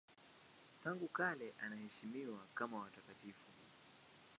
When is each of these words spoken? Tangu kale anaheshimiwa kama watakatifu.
Tangu 0.83 1.07
kale 1.07 1.53
anaheshimiwa 1.63 2.39
kama 2.53 2.79
watakatifu. 2.79 3.45